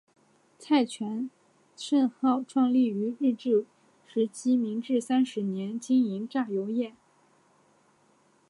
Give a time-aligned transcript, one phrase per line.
[0.57, 1.29] 蔡泉
[1.77, 3.67] 盛号创立于日治
[4.07, 6.95] 时期明治三十年经营榨油业。